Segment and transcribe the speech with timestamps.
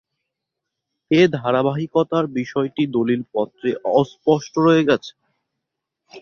[1.11, 3.69] এ ধারাবাহিকতার বিষয়টি দলিলপত্রে
[3.93, 5.11] অস্পষ্ট রয়ে গেছে।